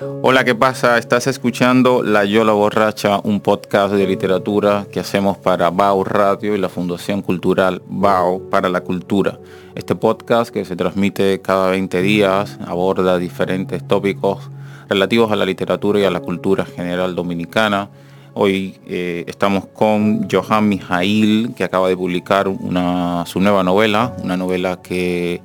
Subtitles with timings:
[0.00, 0.96] Hola, ¿qué pasa?
[0.96, 6.58] Estás escuchando La Yola Borracha, un podcast de literatura que hacemos para BAO Radio y
[6.58, 9.40] la Fundación Cultural BAO para la Cultura.
[9.74, 14.48] Este podcast que se transmite cada 20 días aborda diferentes tópicos
[14.88, 17.90] relativos a la literatura y a la cultura general dominicana.
[18.34, 24.36] Hoy eh, estamos con Johan Mijail, que acaba de publicar una, su nueva novela, una
[24.36, 25.40] novela que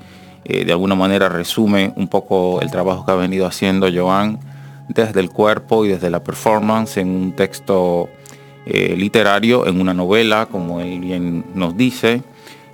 [0.45, 4.39] eh, de alguna manera resume un poco el trabajo que ha venido haciendo Joan
[4.89, 8.09] desde el cuerpo y desde la performance en un texto
[8.65, 12.21] eh, literario, en una novela, como él bien nos dice,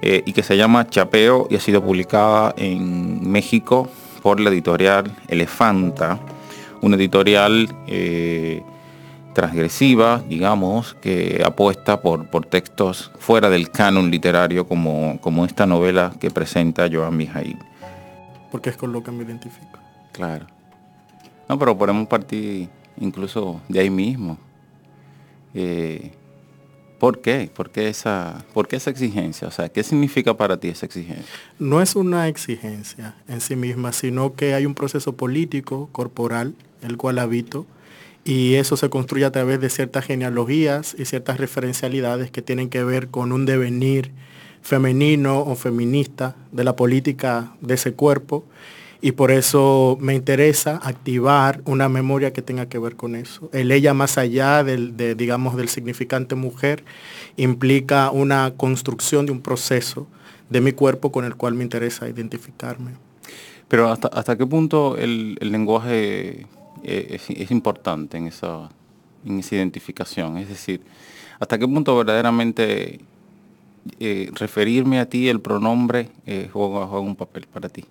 [0.02, 3.88] eh, y que se llama Chapeo y ha sido publicada en México
[4.22, 6.20] por la editorial Elefanta,
[6.82, 7.70] una editorial
[9.34, 16.14] transgresiva, digamos, que apuesta por, por textos fuera del canon literario como, como esta novela
[16.20, 17.58] que presenta Joan Mijail.
[18.52, 19.80] Porque es con lo que me identifico.
[20.12, 20.48] Claro.
[21.48, 24.38] No, pero podemos partir incluso de ahí mismo.
[25.54, 26.12] Eh,
[27.00, 27.50] ¿Por qué?
[27.54, 29.48] ¿Por qué, esa, ¿Por qué esa exigencia?
[29.48, 31.26] O sea, ¿qué significa para ti esa exigencia?
[31.58, 36.98] No es una exigencia en sí misma, sino que hay un proceso político, corporal, el
[36.98, 37.66] cual habito,
[38.24, 42.84] y eso se construye a través de ciertas genealogías y ciertas referencialidades que tienen que
[42.84, 44.12] ver con un devenir
[44.62, 48.46] femenino o feminista de la política de ese cuerpo
[49.02, 53.50] y por eso me interesa activar una memoria que tenga que ver con eso.
[53.54, 56.84] El ella más allá del, de, digamos, del significante mujer
[57.38, 60.06] implica una construcción de un proceso
[60.50, 62.92] de mi cuerpo con el cual me interesa identificarme.
[63.70, 66.46] Pero hasta, hasta qué punto el, el lenguaje
[66.84, 68.70] eh, es, importante en esa,
[69.26, 70.38] en esa identificación.
[70.38, 70.82] Es decir,
[71.40, 73.00] hasta qué punto verdaderamente
[74.00, 77.86] eh, referirme a ti, el pronombre, eh, juega, un papel para ti.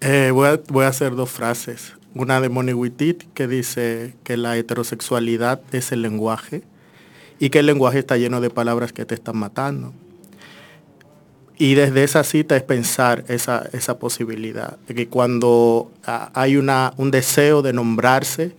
[0.00, 1.94] voy, a, voy, a, hacer dos frases.
[2.14, 6.62] Una de Moni Wittit que dice que la heterosexualidad es el lenguaje
[7.38, 9.92] y que el lenguaje está lleno de palabras que te están matando.
[11.60, 16.94] Y desde esa cita es pensar esa, esa posibilidad, de que cuando ah, hay una,
[16.96, 18.56] un deseo de nombrarse,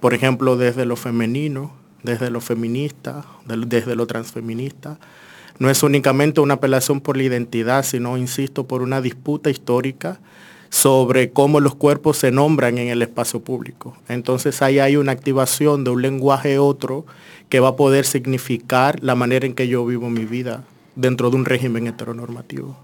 [0.00, 4.98] por ejemplo, desde lo femenino, desde lo feminista, desde lo transfeminista,
[5.58, 10.20] no es únicamente una apelación por la identidad, sino, insisto, por una disputa histórica
[10.68, 13.96] sobre cómo los cuerpos se nombran en el espacio público.
[14.10, 17.06] Entonces ahí hay una activación de un lenguaje otro
[17.48, 20.64] que va a poder significar la manera en que yo vivo mi vida
[20.94, 22.76] dentro de un régimen heteronormativo.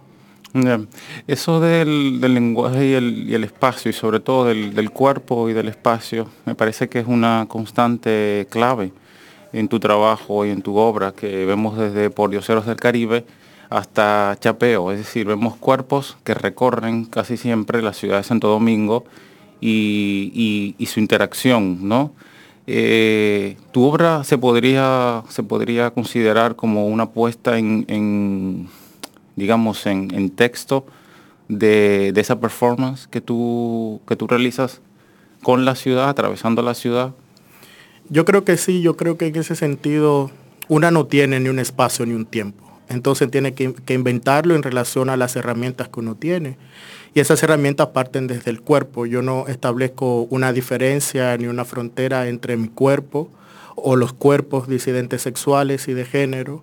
[1.26, 6.54] Eso del, lenguaje y el, espacio, y sobre todo del, cuerpo y del espacio, me
[6.54, 8.92] parece que es una constante clave
[9.52, 13.24] en tu trabajo y en tu obra, que vemos desde Por Dioseros del Caribe
[13.70, 19.04] hasta Chapeo, es decir, vemos cuerpos que recorren casi siempre la ciudad de Santo Domingo
[19.60, 22.12] y, y su interacción, ¿no?
[22.70, 28.68] Eh, ¿Tu obra se podría, se podría considerar como una puesta en,
[29.36, 30.84] digamos, en, texto
[31.48, 34.82] de, esa performance que tú, que tú realizas
[35.42, 37.14] con la ciudad, atravesando la ciudad?
[38.10, 40.30] Yo creo que sí, yo creo que en ese sentido
[40.68, 42.67] una no tiene ni un espacio ni un tiempo.
[42.88, 46.56] Entonces tiene que, inventarlo en relación a las herramientas que uno tiene.
[47.14, 49.06] Y esas herramientas parten desde el cuerpo.
[49.06, 53.30] Yo no establezco una diferencia ni una frontera entre mi cuerpo
[53.76, 56.62] o los cuerpos disidentes sexuales y de género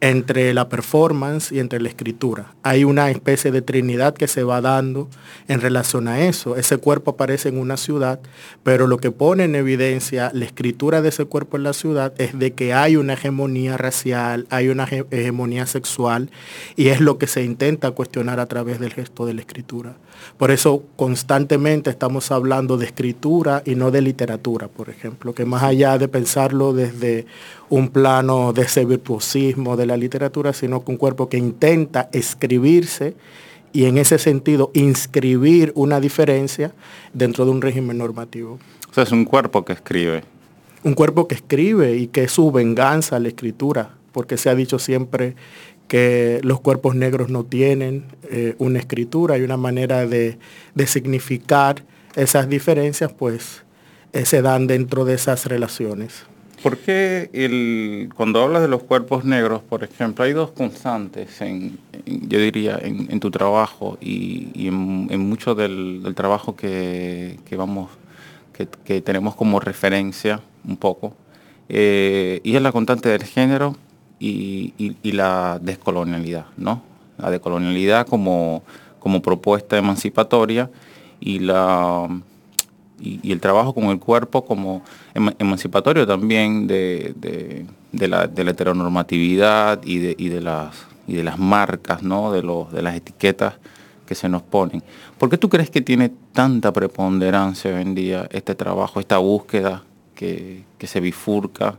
[0.00, 2.54] entre la performance y entre la escritura.
[2.62, 5.08] Hay una especie de trinidad que se va dando
[5.48, 6.56] en relación a eso.
[6.56, 8.20] Ese cuerpo aparece en una ciudad,
[8.62, 12.38] pero lo que pone en evidencia la escritura de ese cuerpo en la ciudad es
[12.38, 16.30] de que hay una hegemonía racial, hay una hegemonía sexual
[16.76, 19.96] y es lo que se intenta cuestionar a través del gesto de la escritura.
[20.36, 25.62] Por eso constantemente estamos hablando de escritura y no de literatura, por ejemplo, que más
[25.62, 27.26] allá de pensarlo desde
[27.68, 33.14] un plano de ese virtuosismo de la literatura, sino que un cuerpo que intenta escribirse
[33.72, 36.72] y en ese sentido inscribir una diferencia
[37.12, 38.58] dentro de un régimen normativo.
[38.90, 40.24] O sea, es un cuerpo que escribe.
[40.82, 44.78] Un cuerpo que escribe y que es su venganza la escritura, porque se ha dicho
[44.78, 45.34] siempre
[45.88, 50.38] que los cuerpos negros no tienen eh, una escritura y una manera de,
[50.86, 51.82] significar
[52.16, 53.62] esas diferencias, pues
[54.12, 56.24] eh, se dan dentro de esas relaciones.
[56.62, 61.78] ¿Por qué el, cuando hablas de los cuerpos negros, por ejemplo, hay dos constantes, en,
[62.06, 67.38] yo diría, en, tu trabajo y, en, mucho del, trabajo que,
[68.84, 71.14] que, tenemos como referencia un poco,
[71.68, 73.76] eh, y es la constante del género
[74.18, 76.82] y, la descolonialidad, ¿no?
[77.18, 78.62] La decolonialidad como,
[78.98, 80.70] como propuesta emancipatoria
[81.20, 82.08] y la,
[83.00, 84.82] y, el trabajo con el cuerpo como
[85.14, 90.74] emancipatorio también de, la, heteronormatividad y de, las,
[91.06, 92.32] y de las marcas, ¿no?
[92.32, 93.54] de, los, de las etiquetas
[94.06, 94.82] que se nos ponen.
[95.18, 99.82] ¿Por qué tú crees que tiene tanta preponderancia hoy en día este trabajo, esta búsqueda
[100.14, 101.78] que, se bifurca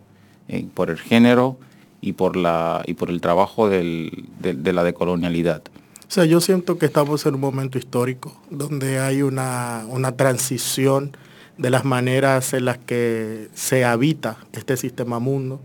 [0.49, 1.57] eh, por el género
[2.01, 4.11] y por, la, y por el trabajo de,
[4.41, 5.63] la decolonialidad?
[6.07, 11.15] O sea, yo siento que estamos en un momento histórico donde hay una, una transición
[11.57, 15.59] de las maneras en las que se habita este sistema mundo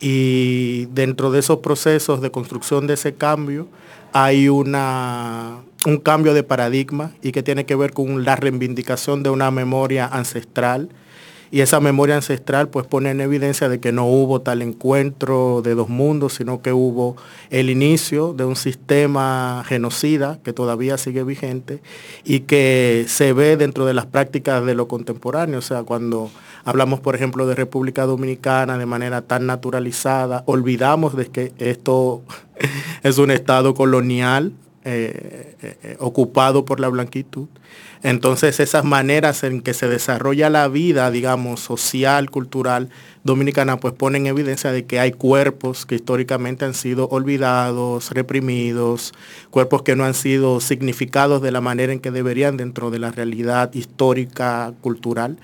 [0.00, 3.68] y dentro de esos procesos de construcción de ese cambio
[4.12, 9.30] hay una, un cambio de paradigma y que tiene que ver con la reivindicación de
[9.30, 10.90] una memoria ancestral
[11.50, 15.74] y esa memoria ancestral pues pone en evidencia de que no hubo tal encuentro de
[15.74, 17.16] dos mundos, sino que hubo
[17.50, 21.82] el inicio de un sistema genocida que todavía sigue vigente
[22.24, 26.30] y que se ve dentro de las prácticas de lo contemporáneo, o sea, cuando
[26.64, 32.22] hablamos por ejemplo de República Dominicana de manera tan naturalizada, olvidamos de que esto
[33.02, 34.52] es un estado colonial
[34.82, 37.48] eh, eh, eh, ocupado por la blanquitud.
[38.02, 42.88] Entonces esas maneras en que se desarrolla la vida, digamos, social, cultural
[43.22, 49.12] dominicana, pues ponen evidencia de que hay cuerpos que históricamente han sido olvidados, reprimidos,
[49.50, 53.10] cuerpos que no han sido significados de la manera en que deberían dentro de la
[53.10, 55.36] realidad histórica, cultural.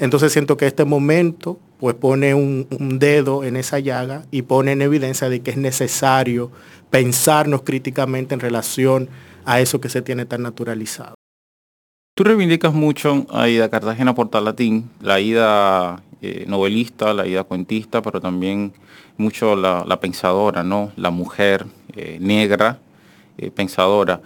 [0.00, 4.72] Entonces siento que este momento pues pone un, un dedo en esa llaga y pone
[4.72, 6.50] en evidencia de que es necesario
[6.90, 9.08] pensarnos críticamente en relación
[9.44, 11.14] a eso que se tiene tan naturalizado.
[12.14, 18.20] Tú reivindicas mucho a Ida Cartagena Portalatín, la ida eh, novelista, la ida cuentista, pero
[18.20, 18.72] también
[19.16, 20.92] mucho la, pensadora, ¿no?
[20.96, 22.78] La mujer eh, negra,
[23.38, 24.20] eh, pensadora.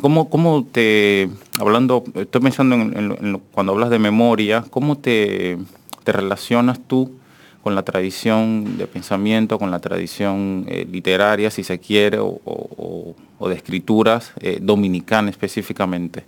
[0.00, 1.28] ¿Cómo, ¿Cómo te,
[1.58, 5.58] hablando, estoy pensando en, cuando hablas de memoria, cómo te,
[6.02, 7.19] te relacionas tú
[7.62, 13.54] con la tradición de pensamiento, con la tradición eh, literaria, si se quiere, o, de
[13.54, 16.24] escrituras eh, dominicana específicamente.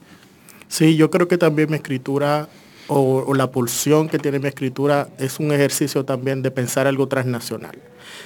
[0.69, 2.49] Sí, yo creo que también mi escritura
[2.94, 7.79] o, la pulsión que tiene mi escritura es un ejercicio también de pensar algo transnacional.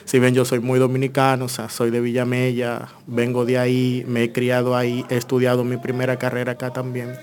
[0.05, 4.25] Si bien yo soy muy dominicano, o sea, soy de Villamella, vengo de ahí, me
[4.25, 7.15] he criado ahí, he estudiado mi primera carrera acá también.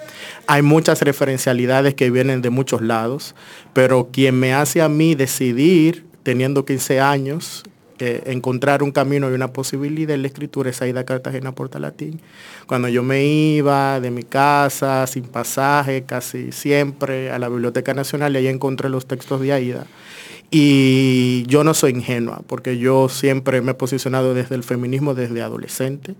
[0.47, 3.35] Hay muchas referencialidades que vienen de muchos lados,
[3.73, 7.63] pero quien me hace a mí decidir, teniendo 15 años,
[8.25, 12.21] encontrar un camino y una posibilidad en la escritura es Aida Cartagena Portalatín.
[12.67, 18.33] Cuando yo me iba de mi casa, sin pasaje, casi siempre, a la Biblioteca Nacional
[18.33, 19.85] y ahí encontré los textos de Aida
[20.55, 25.41] y yo no soy ingenua, porque yo siempre me he posicionado desde el feminismo desde
[25.41, 26.13] adolescente.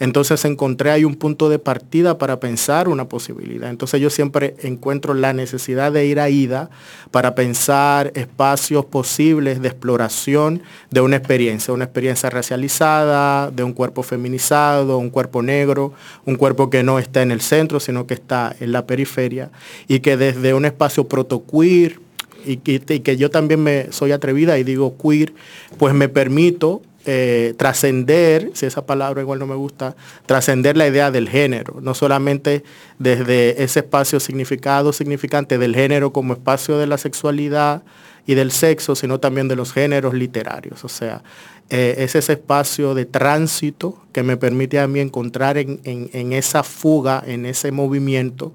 [0.00, 3.70] Entonces encontré ahí un punto de partida para pensar una posibilidad.
[3.70, 6.68] Entonces yo siempre encuentro la necesidad de ir a IDA
[7.12, 14.02] para pensar espacios posibles de exploración de una experiencia, una experiencia racializada, de un cuerpo
[14.02, 15.92] feminizado, un cuerpo negro,
[16.24, 19.52] un cuerpo que no está en el centro, sino que está en la periferia
[19.86, 22.00] y que desde un espacio protoqueer,
[22.46, 25.32] y, que yo también me soy atrevida y digo queer,
[25.78, 29.94] pues me permito eh, trascender, si esa palabra igual no me gusta,
[30.26, 32.64] trascender la idea del género, no solamente
[32.98, 37.84] desde ese espacio significado, significante del género como espacio de la sexualidad
[38.26, 40.84] y del sexo, sino también de los géneros literarios.
[40.84, 41.22] O sea,
[41.70, 47.22] eh, es ese espacio de tránsito que me permite a mí encontrar en, esa fuga,
[47.24, 48.52] en ese movimiento,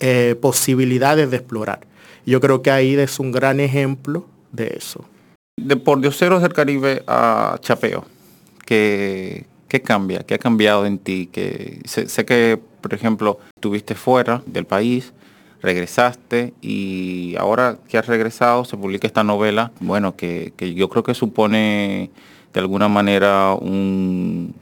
[0.00, 1.91] eh, posibilidades de explorar.
[2.24, 5.04] Yo creo que ahí es un gran ejemplo de eso.
[5.56, 8.04] De por Dioseros del Caribe a Chapeo,
[8.64, 9.46] ¿qué,
[9.84, 10.20] cambia?
[10.20, 11.28] ¿Qué ha cambiado en ti?
[11.30, 15.12] Que sé, que, por ejemplo, estuviste fuera del país,
[15.60, 21.14] regresaste y ahora que has regresado se publica esta novela, bueno, que, yo creo que
[21.14, 22.10] supone
[22.52, 24.54] de alguna manera un,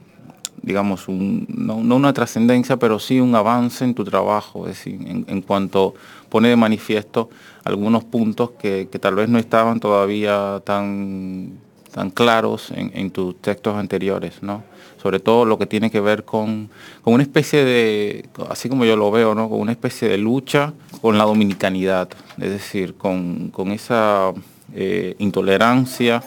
[0.61, 5.95] digamos, no, una trascendencia, pero sí un avance en tu trabajo, es decir, en, cuanto
[6.29, 7.29] pone de manifiesto
[7.63, 11.59] algunos puntos que, tal vez no estaban todavía tan,
[11.93, 14.63] tan claros en, tus textos anteriores, ¿no?
[15.01, 16.69] Sobre todo lo que tiene que ver con,
[17.05, 19.49] una especie de, así como yo lo veo, ¿no?
[19.49, 24.31] Con una especie de lucha con la dominicanidad, es decir, con, esa
[24.73, 26.21] eh, intolerancia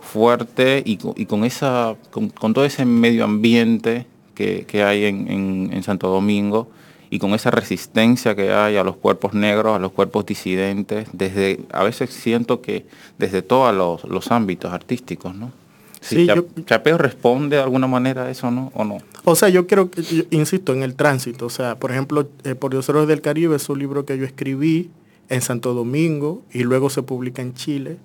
[0.00, 6.70] fuerte y, con, esa, con, todo ese medio ambiente que, hay en, Santo Domingo
[7.10, 11.60] y con esa resistencia que hay a los cuerpos negros, a los cuerpos disidentes, desde,
[11.72, 12.86] a veces siento que
[13.18, 15.52] desde todos los, ámbitos artísticos, ¿no?
[16.00, 16.28] Sí,
[16.64, 18.70] Chapeo responde de alguna manera a eso, ¿no?
[18.74, 18.98] ¿O no?
[19.24, 19.90] O sea, yo quiero,
[20.30, 21.46] insisto, en el tránsito.
[21.46, 24.90] O sea, por ejemplo, eh, Por Dios del Caribe es un libro que yo escribí
[25.28, 27.96] en Santo Domingo y luego se publica en Chile.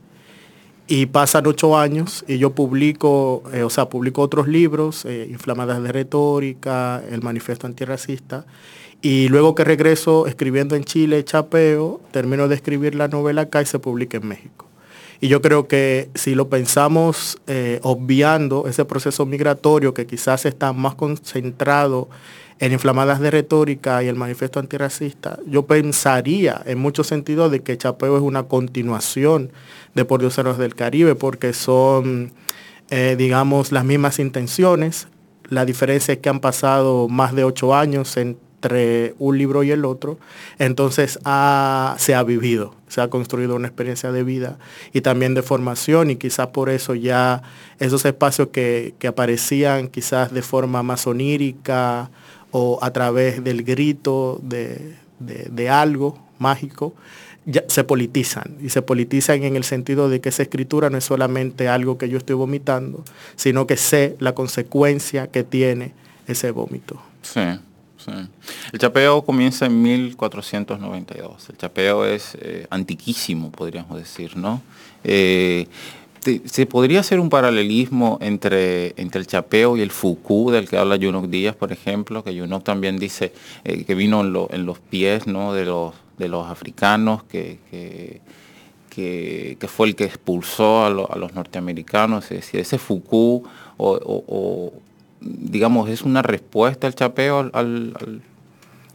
[0.88, 5.82] Y pasan ocho años y yo publico, eh, o sea, publico otros libros, eh, Inflamadas
[5.82, 8.46] de Retórica, El Manifiesto Antirracista.
[9.04, 13.66] Y luego que regreso escribiendo en Chile, Chapeo, termino de escribir la novela acá y
[13.66, 14.66] se publica en México.
[15.20, 20.72] Y yo creo que si lo pensamos eh, obviando ese proceso migratorio que quizás está
[20.72, 22.08] más concentrado
[22.60, 27.78] en Inflamadas de Retórica y el Manifiesto Antirracista, yo pensaría en muchos sentidos de que
[27.78, 29.52] Chapeo es una continuación
[29.96, 32.32] de Por Dioseros del Caribe, porque son,
[32.90, 35.10] eh, digamos, las mismas intenciones.
[35.50, 39.72] La diferencia es que han pasado más de ocho años en entre un libro y
[39.72, 40.18] el otro,
[40.58, 44.58] entonces se ha vivido, se ha construido una experiencia de vida
[44.94, 47.44] y también de formación y quizás por eso ya
[47.80, 52.10] esos espacios que, aparecían quizás de forma más onírica
[52.52, 56.94] o a través del grito de, algo mágico,
[57.46, 61.04] ya se politizan y se politizan en el sentido de que esa escritura no es
[61.04, 63.04] solamente algo que yo estoy vomitando,
[63.36, 65.92] sino que sé la consecuencia que tiene
[66.28, 67.02] ese vómito.
[67.22, 67.42] Sí.
[68.08, 71.50] El chapeo comienza en 1492.
[71.50, 74.62] El chapeo es eh, antiquísimo, podríamos decir, ¿no?
[75.04, 75.68] Eh,
[76.46, 80.98] se podría hacer un paralelismo entre, entre el chapeo y el fuku del que habla
[80.98, 83.34] Junok Díaz, por ejemplo, que Junok también dice
[83.66, 85.54] eh, que vino en, los pies ¿no?
[85.54, 87.60] de, los, de los africanos, que,
[88.90, 92.24] que, fue el que expulsó a, los norteamericanos.
[92.26, 93.44] Es decir, ese fuku
[93.78, 94.72] o
[95.24, 98.22] digamos, es una respuesta al chapeo al,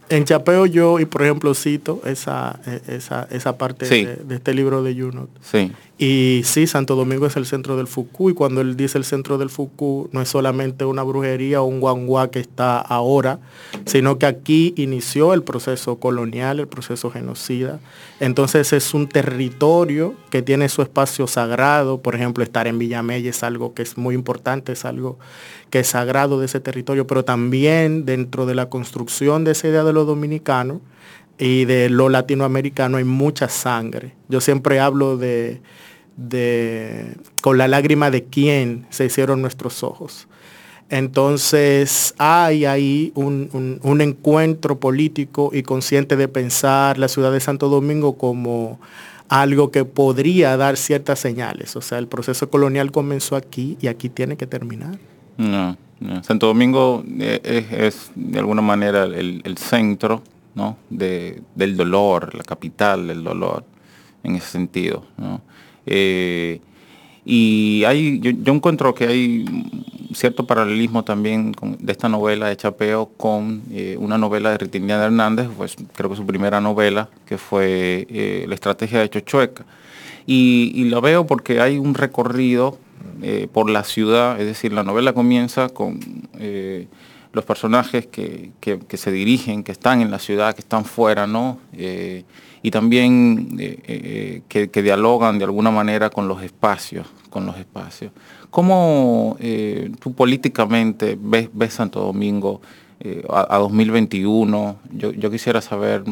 [0.09, 2.99] En chapeo yo, y por ejemplo, cito esa, e,
[3.31, 5.29] esa, parte de, este libro de Junot.
[5.41, 5.71] Sí.
[6.01, 9.37] Y sí, Santo Domingo es el centro del Fuku y cuando él dice el centro
[9.37, 13.41] del Fuku no es solamente una brujería o un guanguá que está ahora,
[13.85, 17.81] sino que aquí inició el proceso colonial, el proceso genocida.
[18.21, 23.43] Entonces es un territorio que tiene su espacio sagrado, por ejemplo, estar en Villamella es
[23.43, 25.19] algo que es muy importante, es algo
[25.69, 29.83] que es sagrado de ese territorio, pero también dentro de la construcción de esa idea
[29.83, 30.77] de los dominicanos
[31.37, 34.13] y de lo latinoamericano hay mucha sangre.
[34.29, 35.61] Yo siempre hablo de
[36.19, 40.27] de con la lágrima de quién se hicieron nuestros ojos.
[40.89, 48.17] Entonces hay ahí un, encuentro político y consciente de pensar la ciudad de Santo Domingo
[48.17, 48.79] como
[49.29, 51.75] algo que podría dar ciertas señales.
[51.75, 54.97] O sea, el proceso colonial comenzó aquí y aquí tiene que terminar.
[55.37, 55.77] No,
[56.23, 60.23] Santo Domingo eh, es, de alguna manera el, centro
[60.55, 60.77] ¿no?
[60.89, 63.63] del dolor, la capital del dolor
[64.23, 65.05] en ese sentido.
[65.17, 65.41] ¿no?
[65.91, 66.61] Eh,
[67.25, 69.45] y hay, yo, encuentro que hay
[70.13, 75.47] cierto paralelismo también de esta novela de Chapeo con eh, una novela de Ritiniana Hernández,
[75.57, 79.65] pues creo que su primera novela, que fue eh, La estrategia de Chochueca.
[80.27, 82.77] Y, y, lo veo porque hay un recorrido
[83.51, 85.99] por la ciudad, es decir, la novela comienza con
[87.33, 88.51] los personajes que,
[88.93, 91.59] se dirigen, que están en la ciudad, que están fuera, ¿no?
[92.61, 98.11] Y también eh, eh, que, dialogan de alguna manera con los espacios, con los espacios.
[98.49, 102.61] ¿Cómo eh, tú políticamente ves, ves Santo Domingo
[103.29, 104.77] a, 2021?
[104.91, 106.03] Yo, quisiera saber,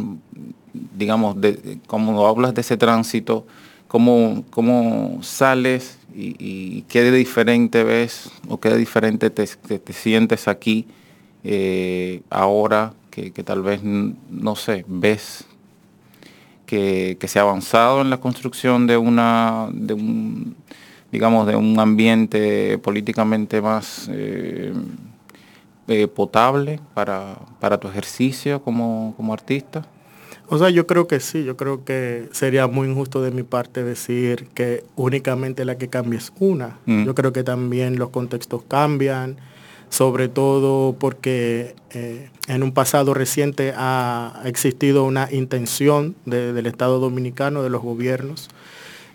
[0.74, 3.46] digamos, de, cómo hablas de ese tránsito,
[3.88, 9.48] cómo, cómo sales y, qué de diferente ves o qué de diferente te,
[9.92, 10.86] sientes aquí
[12.30, 15.47] ahora que, que, tal vez, no sé, ves
[16.68, 20.56] que, se ha avanzado en la construcción de una, de un,
[21.12, 24.74] digamos, de un ambiente políticamente más eh,
[25.88, 27.38] eh, potable para,
[27.80, 29.88] tu ejercicio como, artista?
[30.50, 33.84] O sea, yo creo que sí, yo creo que sería muy injusto de mi parte
[33.84, 36.78] decir que únicamente la que cambia es una.
[36.86, 37.06] Mm.
[37.06, 39.38] Yo creo que también los contextos cambian,
[39.90, 47.64] sobre todo porque eh, en un pasado reciente ha existido una intención del Estado Dominicano,
[47.64, 48.50] de los gobiernos,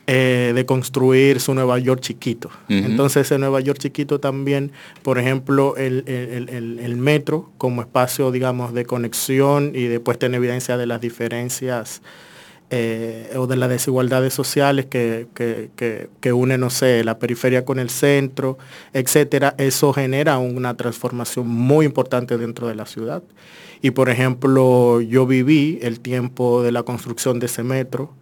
[0.09, 2.51] eh, de construir su Nueva York chiquito.
[2.69, 9.73] Entonces ese Nueva York chiquito también, por ejemplo, el, metro como espacio, digamos, de conexión
[9.75, 12.03] y de puesta en evidencia de las diferencias
[12.75, 17.91] eh, o de las desigualdades sociales que, que, une, no sé, la periferia con el
[17.91, 18.57] centro,
[18.95, 23.23] etcétera, eso genera una transformación muy importante dentro de la ciudad.
[23.83, 28.15] Y por ejemplo, yo viví el tiempo de la construcción de ese metro,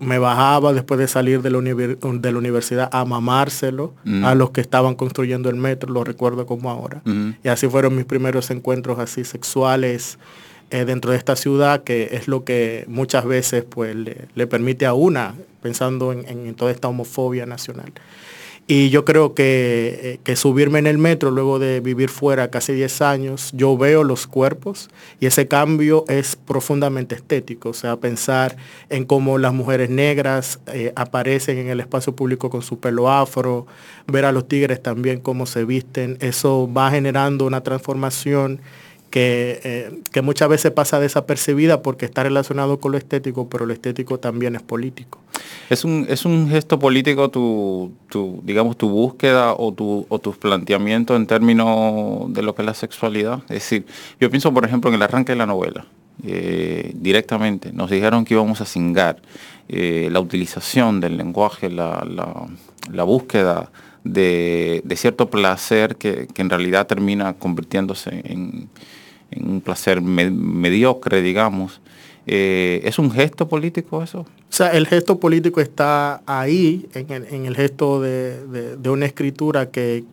[0.00, 4.24] me bajaba después de salir de la, de la universidad a mamárselo mm.
[4.24, 7.00] a los que estaban construyendo el metro, lo recuerdo como ahora.
[7.04, 7.30] Mm.
[7.44, 10.18] Y así fueron mis primeros encuentros así sexuales
[10.70, 15.34] dentro de esta ciudad, que es lo que muchas veces pues, le, permite a una,
[15.62, 17.92] pensando en toda esta homofobia nacional.
[18.70, 23.00] Y yo creo eh, que, subirme en el metro luego de vivir fuera casi 10
[23.00, 27.70] años, yo veo los cuerpos y ese cambio es profundamente estético.
[27.70, 28.58] O sea, pensar
[28.90, 33.66] en cómo las mujeres negras eh, aparecen en el espacio público con su pelo afro,
[34.06, 38.60] ver a los tigres también cómo se visten, eso va generando una transformación
[39.10, 43.72] que, eh, que, muchas veces pasa desapercibida porque está relacionado con lo estético, pero lo
[43.72, 45.20] estético también es político.
[45.70, 50.36] ¿Es un, es un gesto político tu, tu, digamos, tu búsqueda o, tu, o tus
[50.36, 53.42] planteamientos en términos de lo que es la sexualidad?
[53.44, 53.86] Es decir,
[54.20, 55.86] yo pienso, por ejemplo, en el arranque de la novela,
[56.24, 59.22] eh, directamente, nos dijeron que íbamos a cingar
[59.68, 62.04] eh, la utilización del lenguaje, la,
[62.90, 63.70] la, búsqueda
[64.02, 68.68] de, de, cierto placer que, que en realidad termina convirtiéndose en
[69.30, 71.80] en un placer mediocre, digamos.
[72.26, 74.26] Eh, ¿Es un gesto político eso?
[74.50, 80.04] O sea, el gesto político está ahí, en el, gesto de, una escritura que,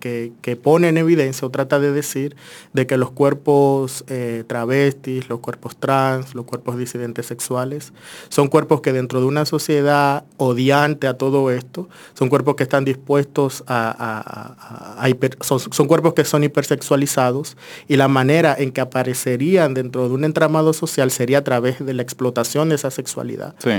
[0.62, 2.36] pone en evidencia o trata de decir
[2.74, 7.94] de que los cuerpos eh, travestis, los cuerpos trans, los cuerpos disidentes sexuales,
[8.28, 12.84] son cuerpos que dentro de una sociedad odiante a todo esto, son cuerpos que están
[12.84, 15.08] dispuestos a...
[15.42, 17.56] son, cuerpos que son hipersexualizados
[17.88, 21.94] y la manera en que aparecerían dentro de un entramado social sería a través de
[21.94, 23.56] la explotación de esa sexualidad.
[23.60, 23.72] Sí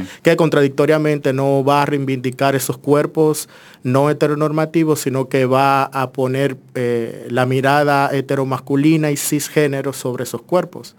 [0.47, 3.49] contradictoriamente no va a reivindicar esos cuerpos
[3.83, 10.43] no heteronormativos, sino que va a poner eh, la mirada heteromasculina y cisgénero sobre esos
[10.43, 10.95] cuerpos.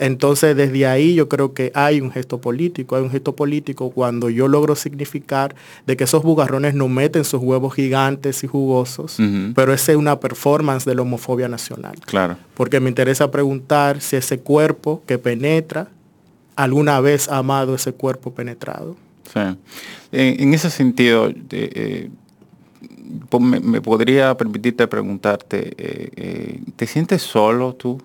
[0.00, 4.30] Entonces, desde ahí yo creo que hay un gesto político, hay un gesto político cuando
[4.30, 5.54] yo logro significar
[5.86, 9.18] de que esos bugarrones no meten sus huevos gigantes y jugosos,
[9.54, 11.96] pero esa es una performance de la homofobia nacional.
[12.04, 12.36] Claro.
[12.54, 15.88] Porque me interesa preguntar si ese cuerpo que penetra
[16.58, 18.96] alguna vez amado ese cuerpo penetrado.
[19.32, 19.40] Sí.
[20.10, 22.10] En, ese sentido, eh,
[23.38, 28.02] me, podría permitirte preguntarte, eh, eh, ¿te sientes solo tú?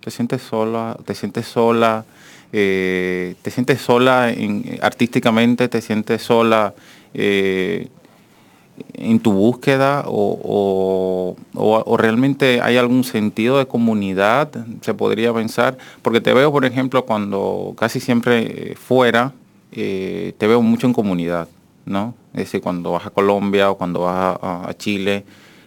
[0.00, 0.96] ¿Te sientes sola?
[1.04, 2.04] ¿Te sientes sola?
[2.50, 4.32] ¿Te sientes sola
[4.80, 5.68] artísticamente?
[5.68, 6.74] ¿Te sientes sola
[8.94, 11.36] en tu búsqueda o,
[11.98, 17.74] realmente hay algún sentido de comunidad, se podría pensar, porque te veo, por ejemplo, cuando
[17.76, 19.32] casi siempre eh, fuera,
[19.72, 21.48] eh, te veo mucho en comunidad,
[21.86, 22.14] ¿no?
[22.32, 25.24] Es decir, cuando vas a Colombia o cuando vas a, Chile,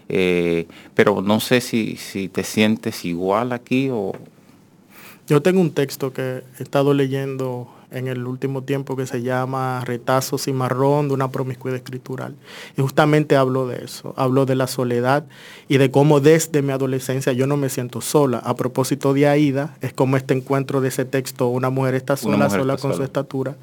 [0.10, 4.14] eh, pero no sé si, si te sientes igual aquí o...
[5.28, 9.82] Yo tengo un texto que he estado leyendo en el último tiempo que se llama
[9.86, 12.36] Retazos y Marrón de una promiscuidad escritural.
[12.78, 15.26] Y justamente hablo de eso, hablo de la soledad
[15.68, 18.40] y de cómo desde mi adolescencia yo no me siento sola.
[18.40, 22.50] A propósito de Aida, es como este encuentro de ese texto, una mujer está sola,
[22.50, 23.56] sola con su estatura.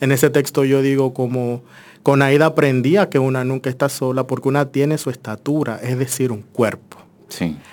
[0.00, 1.62] En ese texto yo digo como
[2.02, 6.32] con Aida aprendía que una nunca está sola porque una tiene su estatura, es decir,
[6.32, 7.01] un cuerpo.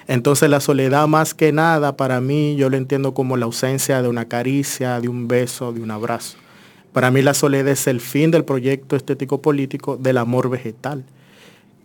[0.08, 4.08] Entonces la soledad más que nada para mí yo lo entiendo como la ausencia de
[4.08, 6.38] una caricia, de un beso, de un abrazo.
[6.93, 11.04] Para mí la soledad es el fin del proyecto estético político del amor vegetal,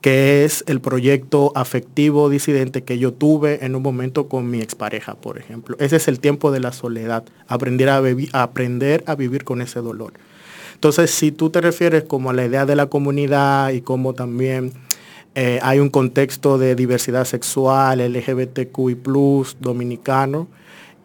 [0.00, 5.14] que es el proyecto afectivo disidente que yo tuve en un momento con mi expareja,
[5.14, 5.76] por ejemplo.
[5.78, 10.14] Ese es el tiempo de la soledad, aprender a, aprender a vivir con ese dolor.
[10.74, 14.72] Entonces, si tú te refieres como a la idea de la comunidad y como también
[15.34, 18.96] eh, hay un contexto de diversidad sexual, LGBTQI,
[19.60, 20.48] dominicano.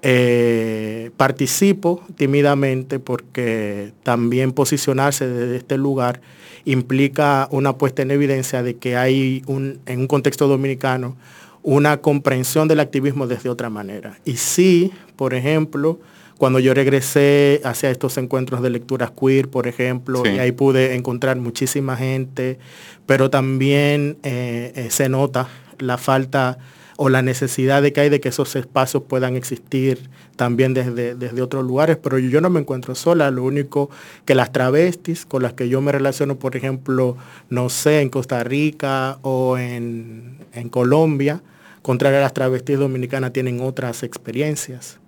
[0.01, 6.21] Eh, participo tímidamente porque también posicionarse desde este lugar
[6.63, 11.17] implica una puesta en evidencia de que hay un, en un contexto dominicano
[11.63, 14.17] una comprensión del activismo desde otra manera.
[14.25, 15.99] Y sí, por ejemplo,
[16.39, 21.35] cuando yo regresé hacia estos encuentros de lecturas queer, por ejemplo, y ahí pude encontrar
[21.35, 22.57] muchísima gente,
[23.05, 25.49] pero también eh, eh, se nota
[25.79, 26.57] la falta
[26.95, 31.41] o la necesidad de que hay de que esos espacios puedan existir también desde, desde
[31.41, 33.89] otros lugares, pero yo no me encuentro sola, lo único
[34.23, 37.17] que las travestis con las que yo me relaciono, por ejemplo,
[37.49, 41.41] no sé, en Costa Rica o en, en Colombia,
[41.81, 44.98] contrario a las travestis dominicanas, tienen otras experiencias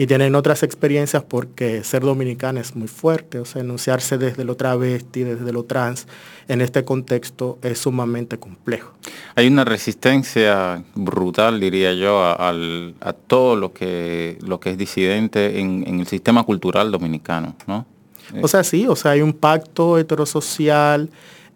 [0.00, 4.56] y tienen otras experiencias porque ser dominicana es muy fuerte, o sea, enunciarse desde lo
[4.56, 6.06] travesti, desde lo trans,
[6.46, 8.92] en este contexto es sumamente complejo.
[9.34, 16.00] Hay una resistencia brutal, diría yo, a, todo lo que, lo que es disidente en,
[16.00, 17.84] el sistema cultural dominicano, ¿no?
[18.42, 21.10] O sea, sí, o sea, hay un pacto heterosocial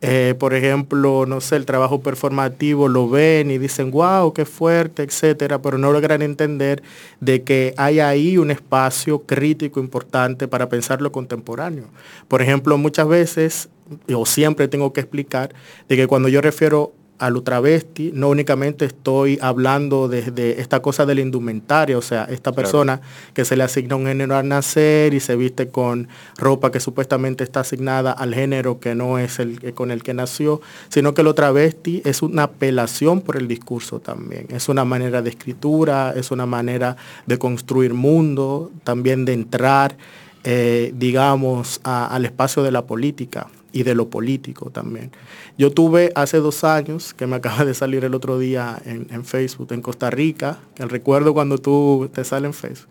[0.05, 5.05] eh, por ejemplo, no sé, el trabajo performativo lo ven y dicen, wow, qué fuerte,
[5.05, 6.83] etcétera, pero no logran entender
[7.21, 11.85] de que hay ahí un espacio crítico importante para pensar lo contemporáneo.
[12.27, 13.69] Por ejemplo, muchas veces,
[14.12, 15.55] o siempre tengo que explicar,
[15.88, 21.06] de que cuando yo refiero a lo travesti, no únicamente estoy hablando desde esta cosa
[21.06, 23.00] de la indumentaria, o sea, esta persona
[23.32, 27.44] que se le asigna un género al nacer y se viste con ropa que supuestamente
[27.44, 31.32] está asignada al género que no es el con el que nació, sino que lo
[31.32, 36.46] travesti es una apelación por el discurso también, es una manera de escritura, es una
[36.46, 39.96] manera de construir mundo, también de entrar,
[40.42, 45.11] eh, digamos, al espacio de la política y de lo político también.
[45.58, 49.72] Yo tuve hace dos años, que me acaba de salir el otro día en, Facebook,
[49.72, 52.88] en Costa Rica, que recuerdo cuando tú te sales en Facebook.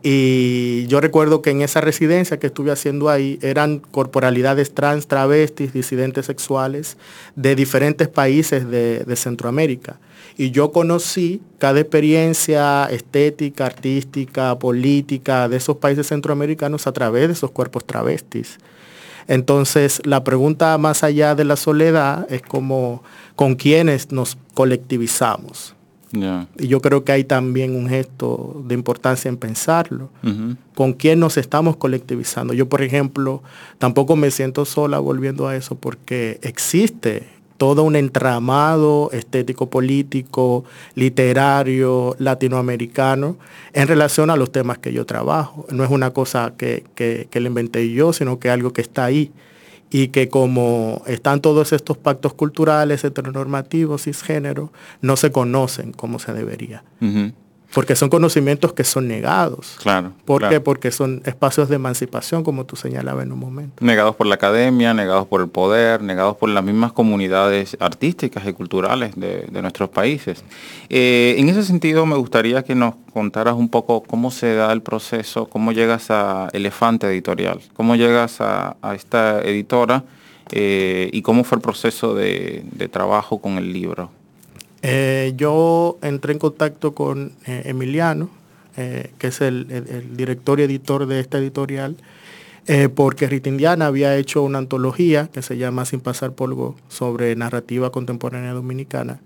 [0.00, 5.72] Y yo recuerdo que en esa residencia que estuve haciendo ahí eran corporalidades trans, travestis,
[5.72, 6.96] disidentes sexuales
[7.34, 9.98] de diferentes países de, de Centroamérica.
[10.36, 17.32] Y yo conocí cada experiencia estética, artística, política de esos países centroamericanos a través de
[17.32, 18.58] esos cuerpos travestis.
[19.28, 23.02] Entonces, la pregunta más allá de la soledad es como
[23.36, 25.74] con quiénes nos colectivizamos.
[26.10, 30.08] Y yo creo que hay también un gesto de importancia en pensarlo.
[30.74, 32.54] ¿Con quién nos estamos colectivizando?
[32.54, 33.42] Yo, por ejemplo,
[33.78, 42.14] tampoco me siento sola volviendo a eso porque existe todo un entramado estético, político, literario,
[42.18, 43.36] latinoamericano,
[43.72, 45.66] en relación a los temas que yo trabajo.
[45.70, 49.32] No es una cosa que, que, le inventé yo, sino que algo que está ahí.
[49.90, 56.34] Y que como están todos estos pactos culturales, heteronormativos, cisgénero, no se conocen como se
[56.34, 56.84] debería
[57.72, 59.76] porque son conocimientos que son negados.
[59.82, 60.12] Claro.
[60.24, 60.60] ¿Por qué?
[60.60, 63.84] Porque son espacios de emancipación, como tú señalabas en un momento.
[63.84, 68.52] Negados por la academia, negados por el poder, negados por las mismas comunidades artísticas y
[68.54, 70.44] culturales de, nuestros países.
[70.88, 74.80] Eh, en ese sentido, me gustaría que nos contaras un poco cómo se da el
[74.80, 80.04] proceso, cómo llegas a Elefante Editorial, cómo llegas a, esta editora
[80.52, 84.10] eh, y cómo fue el proceso de trabajo con el libro.
[84.82, 88.30] Eh, yo entré en contacto con eh, Emiliano,
[88.76, 89.66] eh, que es el,
[90.16, 91.96] director y editor de esta editorial,
[92.94, 97.90] porque Rita Indiana había hecho una antología que se llama Sin pasar polvo sobre narrativa
[97.90, 99.20] contemporánea dominicana.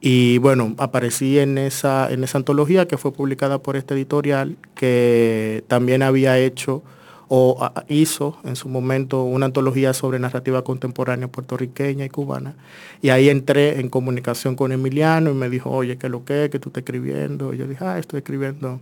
[0.00, 5.64] Y bueno, aparecí en esa, en esa antología que fue publicada por esta editorial, que
[5.68, 6.82] también había hecho
[7.28, 12.54] o hizo en su momento una antología sobre narrativa contemporánea puertorriqueña y cubana.
[13.02, 16.48] Y ahí entré en comunicación con Emiliano y me dijo, oye, ¿qué es lo que
[16.50, 17.52] que tú estás escribiendo?
[17.52, 18.80] Y yo dije, ah, estoy escribiendo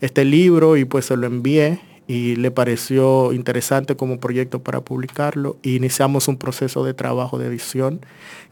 [0.00, 5.56] este libro y pues se lo envié y le pareció interesante como proyecto para publicarlo.
[5.62, 8.00] Y iniciamos un proceso de trabajo de edición,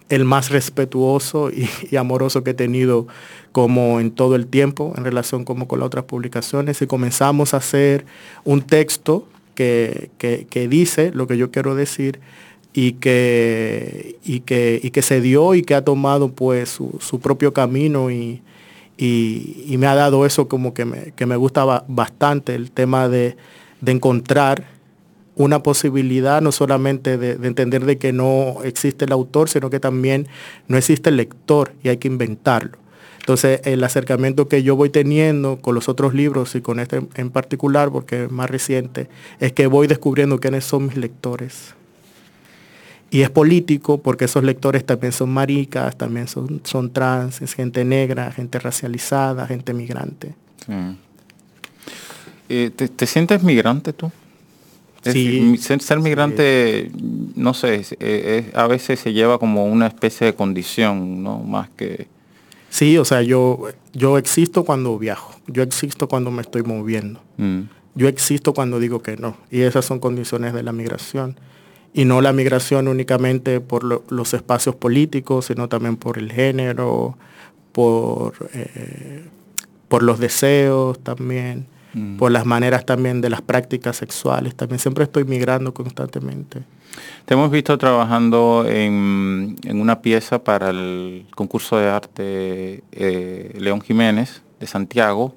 [0.08, 1.50] el más respetuoso
[1.90, 3.06] y, amoroso que he tenido
[3.52, 6.80] como en todo el tiempo en relación como con las otras publicaciones.
[6.82, 8.04] Y comenzamos a hacer
[8.44, 12.20] un texto que, que, dice lo que yo quiero decir
[12.72, 17.20] y que, y que, y que se dio y que ha tomado pues su, su
[17.20, 18.42] propio camino y,
[18.96, 23.36] y, me ha dado eso como que me, que me gusta bastante, el tema de,
[23.86, 24.64] encontrar
[25.36, 30.28] una posibilidad no solamente de, entender de que no existe el autor, sino que también
[30.68, 32.78] no existe el lector y hay que inventarlo.
[33.18, 37.30] Entonces, el acercamiento que yo voy teniendo con los otros libros y con este en
[37.30, 39.08] particular, porque es más reciente,
[39.40, 41.74] es que voy descubriendo quiénes son mis lectores.
[43.10, 47.84] Y es político porque esos lectores también son maricas, también son, son trans, es gente
[47.84, 50.34] negra, gente racializada, gente migrante.
[52.48, 54.10] Eh, ¿te, sientes migrante tú?
[55.12, 55.56] Sí.
[55.58, 56.90] ser, migrante,
[57.36, 57.82] no sé,
[58.54, 61.38] a veces se lleva como una especie de condición, ¿no?
[61.38, 62.06] Más que...
[62.70, 67.60] Sí, o sea, yo, yo existo cuando viajo, yo existo cuando me estoy moviendo, mm.
[67.94, 71.36] yo existo cuando digo que no, y esas son condiciones de la migración
[71.92, 77.16] y no la migración únicamente por los espacios políticos, sino también por el género,
[77.70, 79.24] por, eh,
[79.86, 82.16] por los deseos también, mm.
[82.16, 84.54] por las maneras también de las prácticas sexuales.
[84.54, 86.62] También siempre estoy migrando constantemente.
[87.24, 94.42] Te hemos visto trabajando en, una pieza para el concurso de arte eh, León Jiménez
[94.60, 95.34] de Santiago,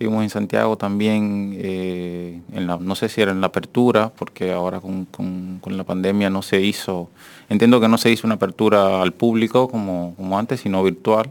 [0.00, 4.50] Estuvimos en Santiago también, eh, en la, no sé si era en la apertura, porque
[4.50, 7.10] ahora con, la pandemia no se hizo,
[7.50, 11.30] entiendo que no se hizo una apertura al público como, como antes, sino virtual.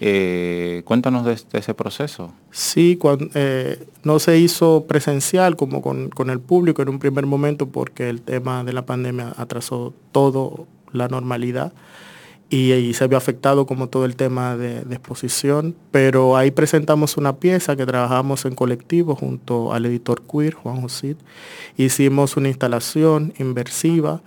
[0.00, 2.32] Eh, cuéntanos de, ese proceso.
[2.50, 2.98] Sí,
[3.34, 8.22] eh, no se hizo presencial como con, el público en un primer momento porque el
[8.22, 11.72] tema de la pandemia atrasó todo la normalidad
[12.50, 17.76] y, se vio afectado como todo el tema de, exposición, pero ahí presentamos una pieza
[17.76, 21.16] que trabajamos en colectivo junto al editor queer, Juan José.
[21.76, 24.22] Hicimos una instalación inversiva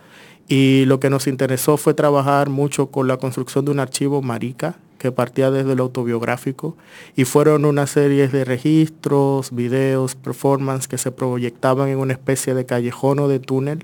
[0.48, 4.78] y lo que nos interesó fue trabajar mucho con la construcción de un archivo marica
[5.02, 6.78] que partía desde lo autobiográfico
[7.16, 12.66] y fueron una serie de registros, videos, performances que se proyectaban en una especie de
[12.68, 13.84] callejón o de túnel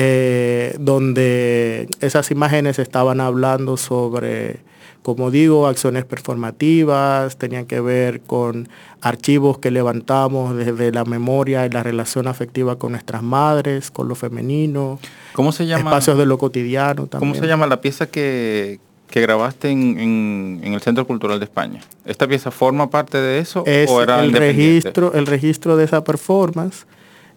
[0.00, 4.60] eh, donde esas imágenes estaban hablando sobre,
[5.02, 8.68] como digo, acciones performativas, tenían que ver con
[9.00, 14.14] archivos que levantamos desde la memoria y la relación afectiva con nuestras madres, con lo
[14.14, 15.00] femenino.
[15.32, 15.90] ¿Cómo se llama?
[15.90, 17.32] Espacios de lo cotidiano también.
[17.32, 18.78] ¿Cómo se llama la pieza que,
[19.12, 21.80] grabaste en, el Centro Cultural de España.
[22.04, 26.86] ¿Esta pieza forma parte de eso o era el registro, el registro de esa performance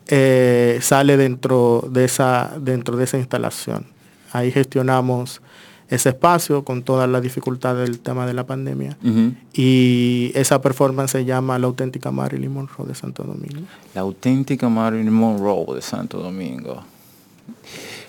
[0.07, 3.85] eh, sale dentro de, esa, dentro de esa instalación.
[4.33, 5.41] Ahí gestionamos
[5.87, 8.97] ese espacio con todas las dificultades del tema de la pandemia.
[9.53, 13.67] Y esa performance se llama La auténtica Marilyn Monroe de Santo Domingo.
[13.93, 16.83] La auténtica Marilyn Monroe de Santo Domingo.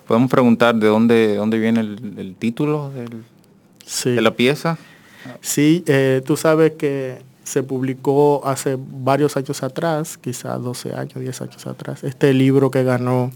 [0.06, 2.90] Podemos preguntar de dónde, dónde viene el, título
[4.04, 4.78] de la pieza.
[5.40, 11.42] Sí, eh, tú sabes que se publicó hace varios años atrás, quizás 12 años, 10
[11.42, 13.32] años atrás, este libro que ganó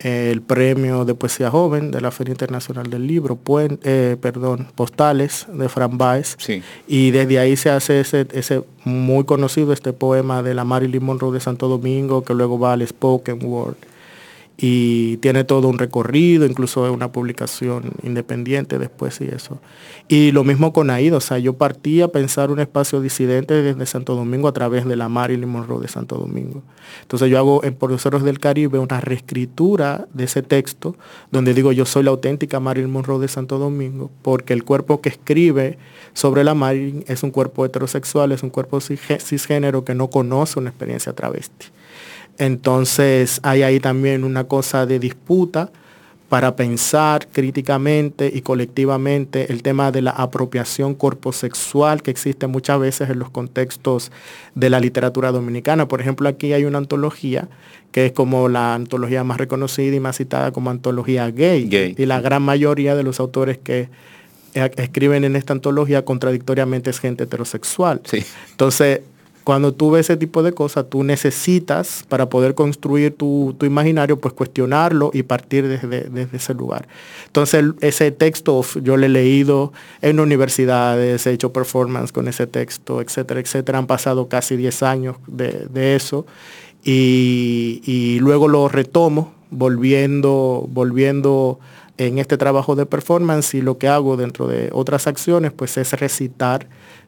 [0.00, 5.46] eh, el premio de poesía joven de la Feria Internacional del Libro, eh, perdón, Postales
[5.52, 6.36] de Fran Baez.
[6.86, 11.32] Y desde ahí se hace ese, ese muy conocido, este poema de la Marilyn Monroe
[11.32, 13.76] de Santo Domingo, que luego va al Spoken Word
[14.56, 19.60] y tiene todo un recorrido, incluso una publicación independiente después y eso.
[20.06, 23.86] Y lo mismo con AIDA, o sea, yo partí a pensar un espacio disidente desde
[23.86, 26.62] Santo Domingo a través de la Marilyn Monroe de Santo Domingo.
[27.02, 30.94] Entonces yo hago en Profesores del Caribe una reescritura de ese texto
[31.32, 35.08] donde digo yo soy la auténtica Marilyn Monroe de Santo Domingo porque el cuerpo que
[35.08, 35.78] escribe
[36.12, 40.70] sobre la Marilyn es un cuerpo heterosexual, es un cuerpo cisgénero que no conoce una
[40.70, 41.73] experiencia travesti.
[42.38, 45.70] Entonces hay ahí también una cosa de disputa
[46.28, 53.10] para pensar críticamente y colectivamente el tema de la apropiación corposexual que existe muchas veces
[53.10, 54.10] en los contextos
[54.54, 55.86] de la literatura dominicana.
[55.86, 57.48] Por ejemplo, aquí hay una antología
[57.92, 61.68] que es como la antología más reconocida y más citada como antología gay.
[61.68, 61.94] gay.
[61.96, 63.88] Y la gran mayoría de los autores que
[64.54, 68.00] eh, escriben en esta antología contradictoriamente es gente heterosexual.
[68.04, 68.24] Sí.
[68.50, 69.02] Entonces,
[69.44, 74.32] cuando tú ves ese tipo de cosas, tú necesitas, para poder construir tu, imaginario, pues
[74.32, 76.88] cuestionarlo y partir desde, ese lugar.
[77.26, 83.02] Entonces, ese texto yo lo he leído en universidades, he hecho performance con ese texto,
[83.02, 83.78] etcétera, etcétera.
[83.78, 86.24] Han pasado casi 10 años de, eso.
[86.82, 91.58] Y, luego lo retomo, volviendo, volviendo
[91.98, 95.92] en este trabajo de performance y lo que hago dentro de otras acciones, pues es
[95.92, 96.66] recitar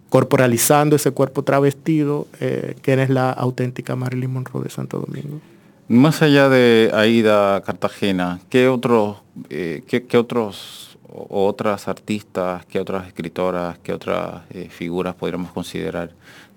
[0.08, 5.40] corporalizando ese cuerpo travestido, eh, que es la auténtica Marilyn Monroe de Santo Domingo.
[5.88, 9.18] Más allá de Aida Cartagena, ¿qué otros,
[9.50, 16.10] eh, qué, otros o otras artistas, qué otras escritoras, qué otras eh, figuras podríamos considerar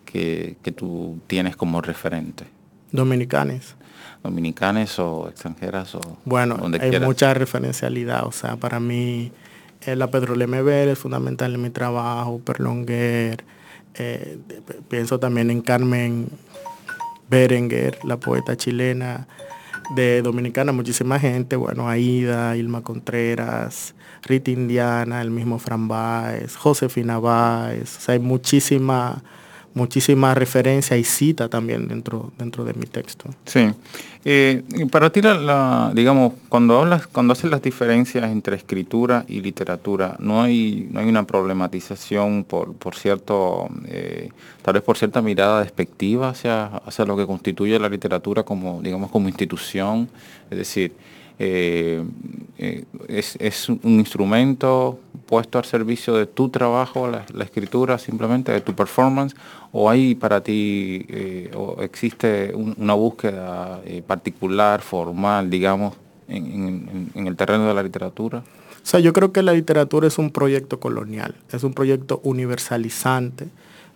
[0.06, 2.46] que, tú tienes como referente?
[2.92, 3.76] Dominicanes.
[4.24, 9.32] Dominicanes o extranjeras o bueno, hay mucha referencialidad, o sea, para mí
[9.86, 13.44] la Pedro Lemebel es fundamental en mi trabajo, Perlonguer,
[13.96, 14.38] eh,
[14.88, 16.30] pienso también en Carmen
[17.30, 19.28] Berenguer, la poeta chilena
[19.96, 27.20] de Dominicana, muchísima gente, bueno, Aida, Ilma Contreras, Rita Indiana, el mismo Fran Baez, Josefina
[27.20, 29.24] Baez, hay muchísima
[29.74, 33.30] muchísima referencia y cita también dentro, dentro de mi texto.
[33.46, 33.72] Sí.
[34.26, 40.18] Eh, para ti, la, digamos, cuando hablas, cuando haces las diferencias entre escritura y literatura,
[40.20, 44.30] no hay, no hay una problematización por, por cierto, eh,
[44.62, 49.10] tal vez por cierta mirada despectiva hacia, hacia lo que constituye la literatura como, digamos,
[49.10, 50.10] como institución.
[50.52, 50.94] Es decir,
[51.42, 52.04] eh,
[53.08, 59.36] es, un instrumento puesto al servicio de tu trabajo, la, escritura, simplemente de tu performance,
[59.72, 65.96] o hay para ti, eh, o existe una búsqueda eh, particular, formal, digamos,
[66.28, 68.40] en, el terreno de la literatura?
[68.40, 73.48] O sea, yo creo que la literatura es un proyecto colonial, es un proyecto universalizante,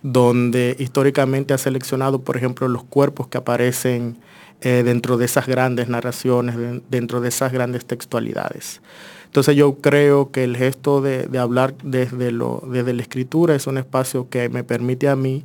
[0.02, 4.16] donde históricamente ha seleccionado, por ejemplo, los cuerpos que aparecen
[4.60, 6.56] eh, dentro de esas grandes narraciones,
[6.88, 8.80] dentro de esas grandes textualidades.
[9.26, 13.78] Entonces yo creo que el gesto de, hablar desde, lo, desde la escritura es un
[13.78, 15.44] espacio que me permite a mí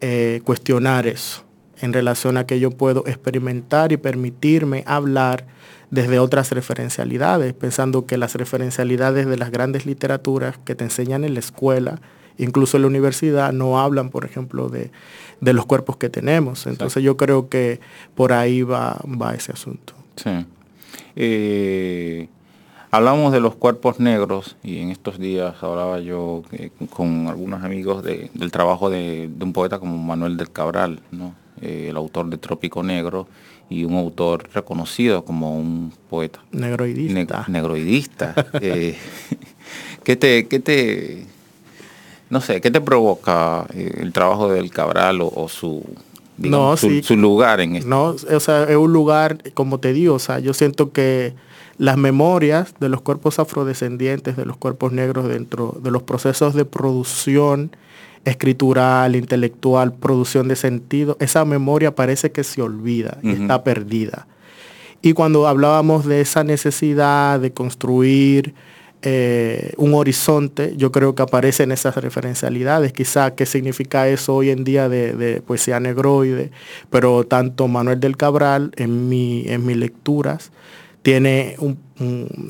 [0.00, 1.44] eh, cuestionar eso.
[1.80, 5.46] en relación a que yo puedo experimentar y permitirme hablar
[5.90, 11.34] desde otras referencialidades, pensando que las referencialidades de las grandes literaturas que te enseñan en
[11.34, 12.00] la escuela,
[12.38, 14.90] incluso en la universidad, no hablan, por ejemplo, de,
[15.40, 16.66] los cuerpos que tenemos.
[16.66, 17.80] Entonces yo creo que
[18.14, 19.94] por ahí va, va ese asunto.
[20.16, 20.30] Sí.
[21.16, 22.28] Eh,
[22.90, 28.02] hablamos de los cuerpos negros y en estos días hablaba yo eh, con algunos amigos
[28.04, 31.00] del trabajo de, un poeta como Manuel del Cabral,
[31.60, 33.26] eh, el autor de Trópico Negro
[33.70, 36.40] y un autor reconocido como un poeta.
[36.52, 37.44] Negroidista.
[37.48, 38.34] negroidista.
[40.04, 41.26] ¿qué, te, ¿Qué te,
[42.30, 45.84] no sé, qué te provoca eh, el trabajo del Cabral o, su,
[47.02, 47.88] su, lugar en esto?
[47.88, 51.34] No, o sea, es un lugar, como te digo, o sea, yo siento que
[51.78, 56.64] las memorias de los cuerpos afrodescendientes, de los cuerpos negros dentro de los procesos de
[56.64, 57.70] producción
[58.24, 64.26] escritural, intelectual, producción de sentido, esa memoria parece que se olvida y está perdida.
[65.00, 68.54] Y cuando hablábamos de esa necesidad de construir
[69.02, 72.92] eh, un horizonte, yo creo que aparecen esas referencialidades.
[72.92, 76.50] Quizá qué significa eso hoy en día de, poesía negroide,
[76.90, 80.50] pero tanto Manuel del Cabral en, mi, en mis lecturas
[81.02, 81.78] tiene un,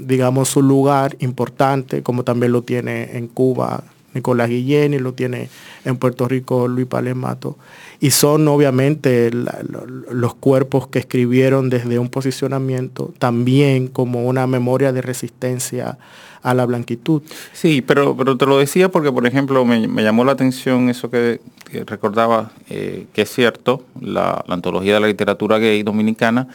[0.07, 5.49] digamos, su lugar importante, como también lo tiene en Cuba Nicolás Guillén y lo tiene
[5.85, 7.57] en Puerto Rico Luis Palemato.
[8.01, 15.03] Y son obviamente los cuerpos que escribieron desde un posicionamiento también como una memoria de
[15.03, 15.99] resistencia
[16.43, 17.23] a la blanquitud.
[17.53, 21.41] Sí, pero, pero te lo decía porque, por ejemplo, me, llamó la atención eso que,
[21.87, 26.49] recordaba, eh, que es cierto, la, la antología de la literatura gay dominicana,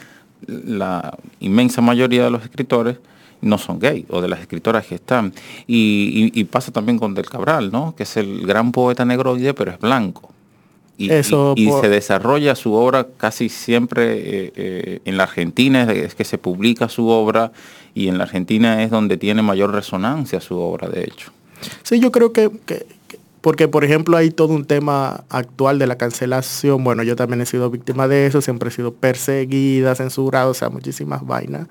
[0.46, 2.96] la inmensa mayoría de los escritores
[3.44, 5.32] no son gay, o de las escritoras que están.
[5.66, 7.94] Y, pasa también con Del Cabral, ¿no?
[7.96, 10.30] Que es el gran poeta negroide, pero es blanco.
[10.96, 16.24] Y, y, se desarrolla su obra casi siempre eh, eh, en la Argentina, es que
[16.24, 17.50] se publica su obra
[17.94, 21.32] y en la Argentina es donde tiene mayor resonancia su obra, de hecho.
[21.82, 22.86] Sí, yo creo que, que
[23.44, 27.46] porque por ejemplo hay todo un tema actual de la cancelación, bueno, yo también he
[27.46, 31.68] sido víctima de eso, siempre he sido perseguida, censurada, o sea, muchísimas vainas.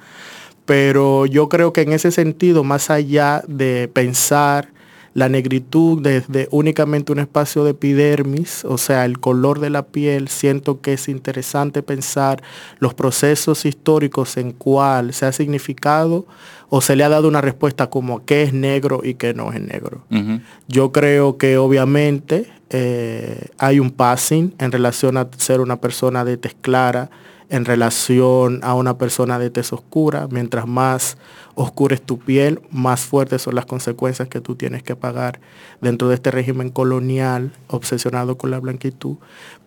[0.65, 4.69] Pero yo creo que en ese sentido, más allá de pensar
[5.13, 10.27] la negritud desde únicamente un espacio de epidermis, o sea, el color de la piel,
[10.27, 12.41] siento que es interesante pensar
[12.79, 16.25] los procesos históricos en cuál se ha significado
[16.69, 19.61] o se le ha dado una respuesta como qué es negro y qué no es
[19.61, 20.03] negro.
[20.67, 26.37] Yo creo que obviamente eh, hay un passing en relación a ser una persona de
[26.37, 27.11] tez clara,
[27.53, 30.27] en relación a una persona de tez oscura.
[30.31, 31.17] Mientras más
[31.53, 35.39] oscura es tu piel, más fuertes son las consecuencias que tú tienes que pagar
[35.79, 39.17] dentro de este régimen colonial obsesionado con la blanquitud.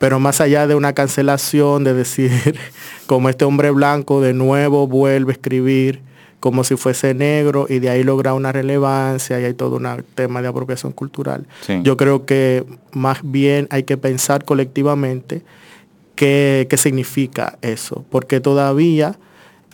[0.00, 2.58] Pero más allá de una cancelación, de decir,
[3.06, 6.02] como este hombre blanco de nuevo vuelve a escribir
[6.40, 10.42] como si fuese negro y de ahí logra una relevancia y hay todo un tema
[10.42, 11.46] de apropiación cultural.
[11.84, 15.42] Yo creo que más bien hay que pensar colectivamente
[16.16, 18.04] ¿Qué, significa eso?
[18.10, 19.18] Porque todavía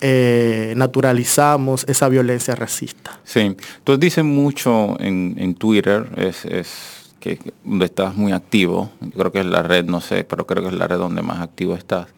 [0.00, 3.20] eh, naturalizamos esa violencia racista.
[3.24, 9.46] Sí, tú dices mucho en, Twitter, es, que donde estás muy activo, creo que es
[9.46, 12.08] la red, no sé, pero creo que es la red donde más activo estás,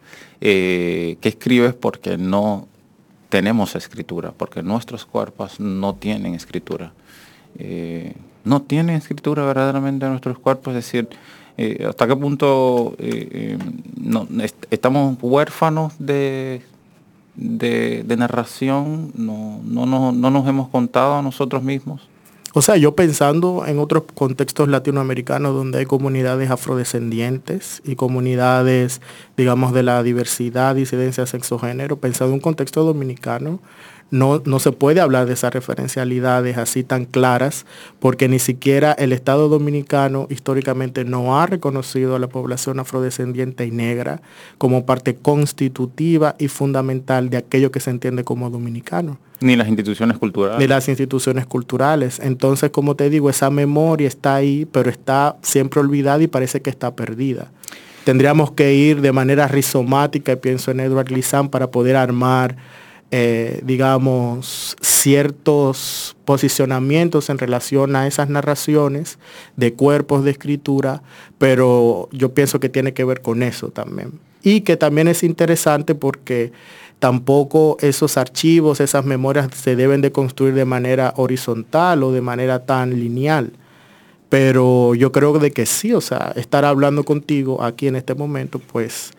[0.41, 2.67] eh, que escribes porque no
[3.29, 6.93] tenemos escritura, porque nuestros cuerpos no tienen escritura.
[7.57, 11.09] Eh, no tienen escritura verdaderamente nuestros cuerpos, es decir,
[11.57, 16.61] eh, ¿Hasta qué punto eh, eh, estamos huérfanos de,
[17.35, 19.11] de, narración?
[19.15, 22.09] No, no, no, nos hemos contado a nosotros mismos?
[22.53, 29.01] O sea, yo pensando en otros contextos latinoamericanos donde hay comunidades afrodescendientes y comunidades,
[29.35, 33.59] digamos, de la diversidad, disidencia, sexo, género, pensando en un contexto dominicano,
[34.11, 37.65] no, se puede hablar de esas referencialidades así tan claras,
[37.99, 43.71] porque ni siquiera el Estado dominicano históricamente no ha reconocido a la población afrodescendiente y
[43.71, 44.21] negra
[44.57, 49.17] como parte constitutiva y fundamental de aquello que se entiende como dominicano.
[49.41, 50.59] Ni las instituciones culturales.
[50.59, 52.19] Ni las instituciones culturales.
[52.19, 56.69] Entonces, como te digo, esa memoria está ahí, pero está siempre olvidada y parece que
[56.69, 57.51] está perdida.
[58.05, 62.55] Tendríamos que ir de manera rizomática, y pienso en Edward Glissant, para poder armar
[63.11, 69.19] eh, digamos, ciertos posicionamientos en relación a esas narraciones
[69.55, 71.03] de cuerpos de escritura,
[71.37, 74.19] pero yo pienso que tiene que ver con eso también.
[74.41, 76.51] Y que también es interesante porque
[76.99, 82.65] tampoco esos archivos, esas memorias se deben de construir de manera horizontal o de manera
[82.65, 83.53] tan lineal.
[84.29, 88.59] Pero yo creo de que sí, o sea, estar hablando contigo aquí en este momento,
[88.59, 89.11] pues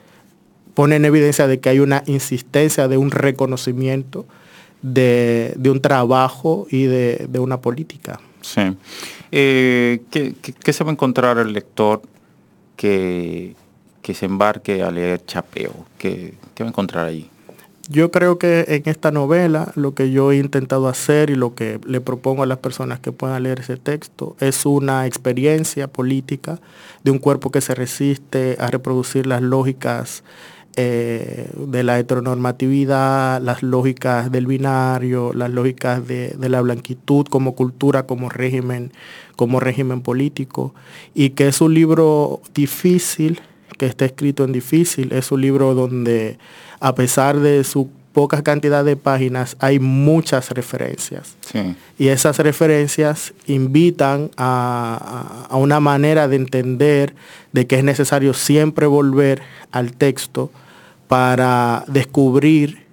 [0.76, 4.26] pone en evidencia de que hay una insistencia de un reconocimiento
[4.82, 8.20] de, un trabajo y de, una política.
[8.42, 8.60] Sí.
[9.32, 12.02] Eh, ¿qué, se va a encontrar el lector
[12.76, 13.56] que,
[14.02, 15.72] que se embarque a leer Chapeo?
[15.96, 17.30] ¿Qué, ¿Qué va a encontrar ahí?
[17.88, 21.80] Yo creo que en esta novela lo que yo he intentado hacer y lo que
[21.86, 26.58] le propongo a las personas que puedan leer ese texto es una experiencia política
[27.02, 30.22] de un cuerpo que se resiste a reproducir las lógicas
[30.76, 37.54] eh, de la heteronormatividad, las lógicas del binario, las lógicas de, de, la blanquitud como
[37.54, 38.92] cultura, como régimen,
[39.36, 40.74] como régimen político,
[41.14, 43.40] y que es un libro difícil,
[43.78, 46.38] que está escrito en difícil, es un libro donde
[46.80, 51.36] a pesar de su poca cantidad de páginas, hay muchas referencias.
[51.98, 57.14] Y esas referencias invitan a, una manera de entender
[57.52, 60.50] de que es necesario siempre volver al texto
[61.08, 62.86] para descubrir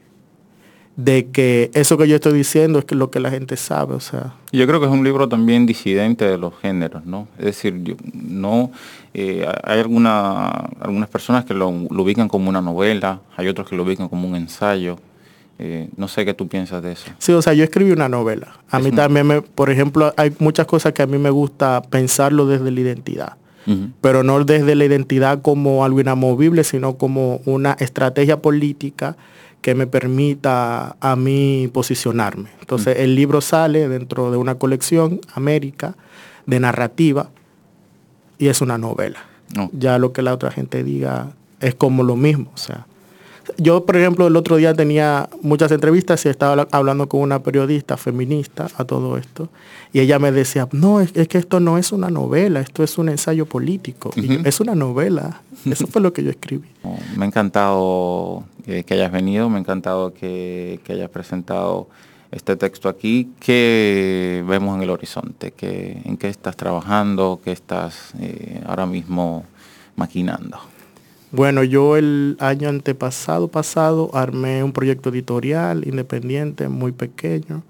[0.95, 4.35] de que eso que yo estoy diciendo es lo que la gente sabe, o sea.
[4.51, 7.27] Yo creo que es un libro también disidente de los géneros, ¿no?
[7.39, 8.71] Es decir, no
[9.13, 10.49] eh, hay alguna,
[10.79, 14.35] algunas personas que lo, ubican como una novela, hay otros que lo ubican como un
[14.35, 14.97] ensayo.
[15.59, 17.05] Eh, no sé qué tú piensas de eso.
[17.19, 18.59] Sí, o sea, yo escribí una novela.
[18.69, 22.47] A mí también, me, por ejemplo, hay muchas cosas que a mí me gusta pensarlo
[22.47, 23.37] desde la identidad.
[24.01, 29.15] Pero no desde la identidad como algo inamovible, sino como una estrategia política
[29.61, 32.49] que me permita a mí posicionarme.
[32.59, 35.95] Entonces el libro sale dentro de una colección, América,
[36.45, 37.29] de narrativa,
[38.37, 39.19] y es una novela.
[39.71, 42.51] Ya lo que la otra gente diga es como lo mismo.
[42.53, 42.85] O sea,
[43.57, 47.97] yo, por ejemplo, el otro día tenía muchas entrevistas y estaba hablando con una periodista
[47.97, 49.49] feminista a todo esto.
[49.91, 53.09] Y ella me decía, no, es, que esto no es una novela, esto es un
[53.09, 54.11] ensayo político.
[54.15, 55.41] es una novela.
[55.65, 56.67] Eso fue lo que yo escribí.
[57.17, 61.87] me ha encantado que hayas venido, me ha encantado que, hayas presentado
[62.31, 63.31] este texto aquí.
[63.39, 65.51] ¿Qué vemos en el horizonte?
[65.51, 67.39] ¿Qué, ¿En qué estás trabajando?
[67.43, 69.45] ¿Qué estás eh, ahora mismo
[69.95, 70.72] maquinando?
[71.33, 77.63] Bueno, yo el año antepasado pasado armé un proyecto editorial independiente muy pequeño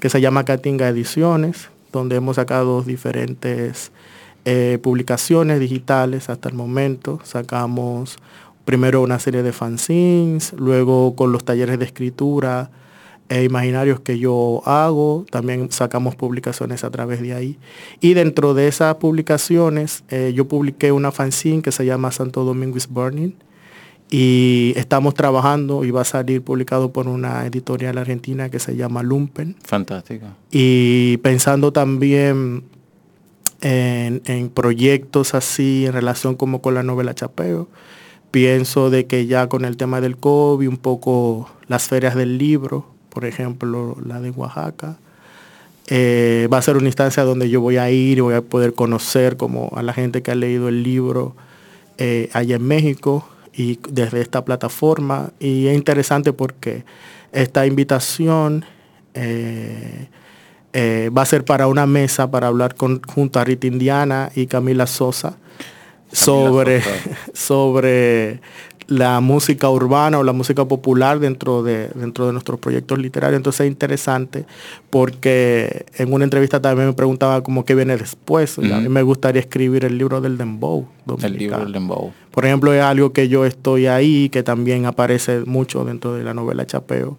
[0.00, 3.92] que se llama Catinga Ediciones, donde hemos sacado diferentes
[4.46, 7.20] eh, publicaciones digitales hasta el momento.
[7.22, 8.16] Sacamos
[8.64, 12.70] primero una serie de fanzines, luego con los talleres de escritura
[13.30, 17.58] e imaginarios que yo hago, también sacamos publicaciones a través de ahí.
[18.00, 22.76] Y dentro de esas publicaciones, eh, yo publiqué una fanzine que se llama Santo Domingo
[22.76, 23.34] is Burning,
[24.10, 29.04] y estamos trabajando y va a salir publicado por una editorial argentina que se llama
[29.04, 29.54] Lumpen.
[29.62, 30.26] Fantástico.
[30.50, 32.64] Y pensando también
[33.60, 37.68] en, en, proyectos así en relación como con la novela Chapeo.
[38.32, 42.86] Pienso de que ya con el tema del COVID, un poco las ferias del libro,
[43.10, 44.96] por ejemplo, la de Oaxaca.
[45.88, 48.74] Eh, va a ser una instancia donde yo voy a ir y voy a poder
[48.74, 51.34] conocer como a la gente que ha leído el libro
[51.98, 55.32] eh, allá en México y desde esta plataforma.
[55.40, 56.84] Y es interesante porque
[57.32, 58.64] esta invitación
[59.14, 60.06] eh,
[60.72, 64.86] va a ser para una mesa para hablar con, junto a Rita Indiana y Camila
[64.86, 65.36] Sosa
[66.12, 66.82] sobre,
[67.34, 68.40] sobre
[68.90, 73.36] la música urbana o la música popular dentro de, dentro de nuestros proyectos literarios.
[73.36, 74.46] Entonces es interesante
[74.90, 78.58] porque en una entrevista también me preguntaba como qué viene después.
[78.58, 80.88] A mí me gustaría escribir el libro del Dembow.
[81.22, 82.12] El libro del Dembow.
[82.32, 86.34] Por ejemplo, es algo que yo estoy ahí, que también aparece mucho dentro de la
[86.34, 87.16] novela Chapeo.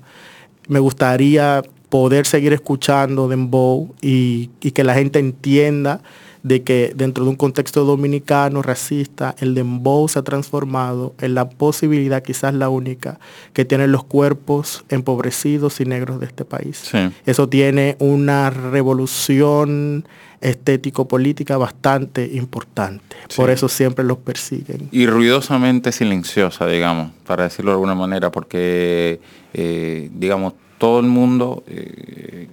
[0.67, 6.01] Me gustaría poder seguir escuchando Dembow y, y que la gente entienda
[6.43, 11.49] de que dentro de un contexto dominicano racista, el dembow se ha transformado en la
[11.49, 13.19] posibilidad, quizás la única,
[13.53, 16.91] que tienen los cuerpos empobrecidos y negros de este país.
[17.25, 20.05] Eso tiene una revolución
[20.41, 23.15] estético-política bastante importante.
[23.35, 24.89] Por eso siempre los persiguen.
[24.91, 29.21] Y ruidosamente silenciosa, digamos, para decirlo de alguna manera, porque,
[29.53, 32.47] eh, digamos, todo el mundo eh,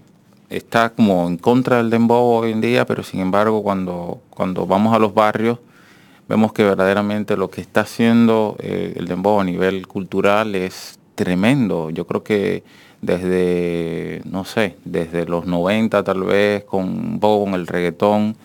[0.50, 4.94] está como en contra del dembow hoy en día, pero sin embargo cuando, cuando vamos
[4.94, 5.58] a los barrios
[6.28, 11.90] vemos que verdaderamente lo que está haciendo eh, el dembow a nivel cultural es tremendo.
[11.90, 12.62] Yo creo que
[13.00, 18.36] desde, no sé, desde los 90 tal vez, con un poco con el reggaetón,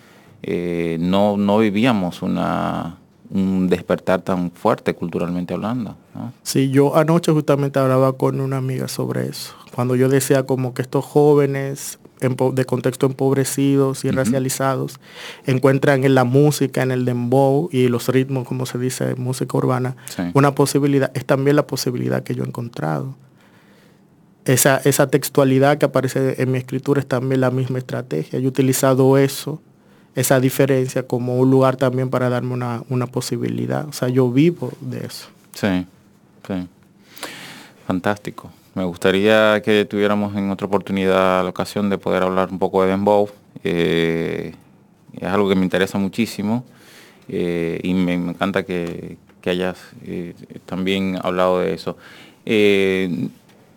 [0.43, 2.97] eh, no, no vivíamos una,
[3.33, 5.97] un despertar tan fuerte culturalmente hablando.
[6.43, 9.55] Sí, yo anoche justamente hablaba con una amiga sobre eso.
[9.73, 14.99] Cuando yo decía como que estos jóvenes de contexto empobrecidos y racializados
[15.45, 19.97] encuentran en la música, en el dembow y los ritmos, como se dice, música urbana,
[20.33, 23.15] una posibilidad, es también la posibilidad que yo he encontrado.
[24.45, 28.39] Esa, esa textualidad que aparece en mi escritura es también la misma estrategia.
[28.39, 29.61] Yo he utilizado eso
[30.15, 33.87] esa diferencia como un lugar también para darme una, posibilidad.
[33.87, 35.27] O sea, yo vivo de eso.
[35.53, 35.85] Sí,
[36.47, 36.67] sí.
[37.87, 38.51] Fantástico.
[38.75, 42.89] Me gustaría que tuviéramos en otra oportunidad la ocasión de poder hablar un poco de
[42.89, 43.29] Dembow.
[43.63, 44.53] Eh,
[45.19, 46.63] es algo que me interesa muchísimo
[47.27, 50.33] eh, y me, encanta que, hayas eh,
[50.65, 51.97] también hablado de eso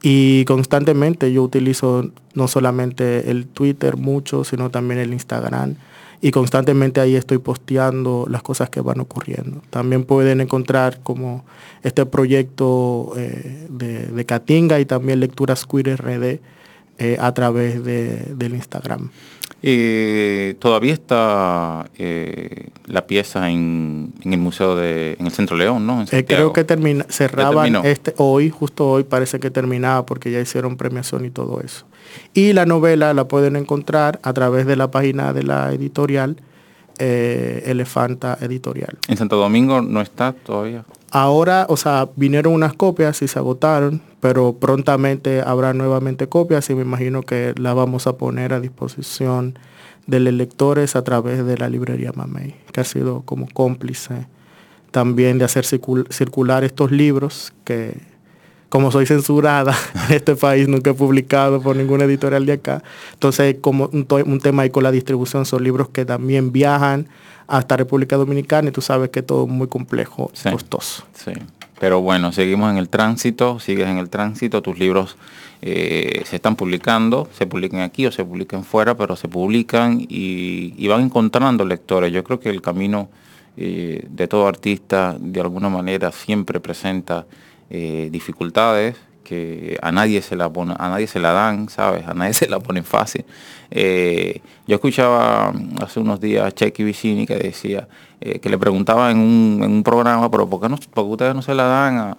[0.00, 5.74] Y constantemente yo utilizo no solamente el Twitter mucho, sino también el Instagram
[6.20, 9.62] y constantemente ahí estoy posteando las cosas que van ocurriendo.
[9.70, 11.44] También pueden encontrar como
[11.82, 16.40] este proyecto eh, de, de, Catinga y también Lecturas Queer RD
[16.98, 19.10] eh, a través del Instagram.
[19.62, 21.90] Eh, todavía está
[22.86, 26.04] la pieza en, el museo de en el Centro León, ¿no?
[26.08, 31.24] creo que termina, cerraban este hoy, justo hoy parece que terminaba porque ya hicieron premiación
[31.24, 31.86] y todo eso.
[32.34, 36.36] Y la novela la pueden encontrar a través de la página de la editorial
[36.98, 38.98] eh, Elefanta Editorial.
[39.08, 40.84] ¿En Santo Domingo no está todavía?
[41.10, 46.74] Ahora, o sea, vinieron unas copias y se agotaron, pero prontamente habrá nuevamente copias y
[46.74, 49.58] me imagino que las vamos a poner a disposición
[50.06, 54.26] de los lectores a través de la librería Mamey, que ha sido como cómplice
[54.90, 58.00] también de hacer circular estos libros que
[58.68, 59.76] como soy censurada
[60.08, 62.82] en este país, nunca he publicado por ninguna editorial de acá.
[63.12, 67.08] Entonces, como un, tema ahí con la distribución, son libros que también viajan
[67.46, 71.04] hasta República Dominicana y tú sabes que todo es muy complejo, y costoso.
[71.14, 71.32] Sí.
[71.80, 75.16] Pero bueno, seguimos en el tránsito, sigues en el tránsito, tus libros
[75.62, 80.86] eh, se están publicando, se publican aquí o se publican fuera, pero se publican y,
[80.88, 82.12] van encontrando lectores.
[82.12, 83.08] Yo creo que el camino
[83.56, 87.26] eh, de todo artista de alguna manera siempre presenta
[87.70, 92.06] eh, dificultades que a nadie se la a nadie se la dan, ¿sabes?
[92.06, 93.26] A nadie se la ponen fácil.
[93.70, 95.52] Eh, yo escuchaba
[95.82, 97.86] hace unos días a Checky Vicini que decía,
[98.22, 101.64] eh, que le preguntaba en un, programa, pero ¿por qué, no, ustedes no se la
[101.64, 102.16] dan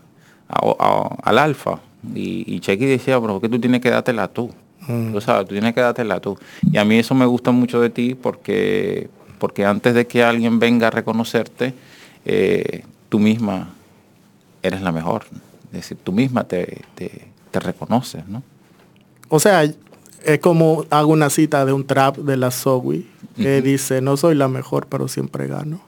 [0.47, 1.80] al alfa?
[2.14, 4.52] Y, y Checky decía, pero ¿por qué tú tienes que dártela tú?
[4.88, 5.12] Mm.
[5.12, 6.38] Tú sabes, tú tienes que dártela tú.
[6.72, 10.60] Y a mí eso me gusta mucho de ti porque, porque antes de que alguien
[10.60, 11.74] venga a reconocerte,
[13.10, 13.70] tú misma
[14.64, 15.26] eres la mejor.
[15.68, 16.84] Es decir, tú misma te,
[17.53, 18.43] reconoces, ¿no?
[19.30, 23.05] O sea, es como hago una cita de un trap de la Zoe
[23.36, 25.82] que dice, no soy la mejor, pero siempre gano.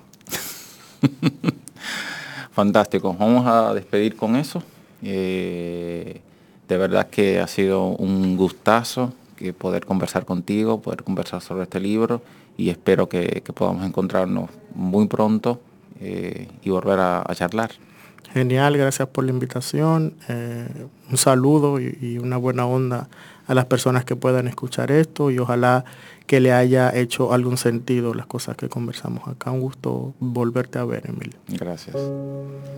[2.51, 3.15] Fantástico.
[3.17, 4.61] Vamos a despedir con eso.
[5.01, 6.21] Eh,
[6.67, 11.79] de verdad que ha sido un gustazo que poder conversar contigo, poder conversar sobre este
[11.79, 12.21] libro
[12.57, 15.59] y espero que, podamos encontrarnos muy pronto
[15.99, 17.71] eh, y volver a charlar.
[18.33, 20.13] Genial, gracias por la invitación.
[20.29, 20.67] Eh,
[21.09, 23.09] un saludo y, una buena onda
[23.47, 25.83] a las personas que puedan escuchar esto y ojalá
[26.27, 29.51] que le haya hecho algún sentido las cosas que conversamos acá.
[29.51, 31.37] Un gusto volverte a ver, Emilio.
[31.49, 31.97] Gracias.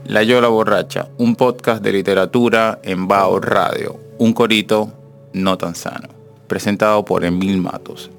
[0.08, 4.92] La Yola Borracha, un podcast de literatura en Bao Radio, un corito
[5.34, 6.10] no tan sano,
[6.48, 8.10] presentado por Emil Matos.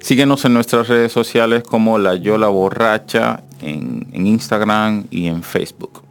[0.00, 6.07] Síguenos en nuestras redes sociales como La Yola Borracha en Instagram y en Facebook.